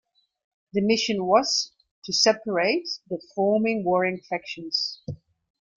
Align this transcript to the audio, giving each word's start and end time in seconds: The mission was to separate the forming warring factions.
The 0.73 0.81
mission 0.81 1.25
was 1.27 1.73
to 2.05 2.11
separate 2.11 2.87
the 3.07 3.21
forming 3.35 3.83
warring 3.83 4.19
factions. 4.27 5.03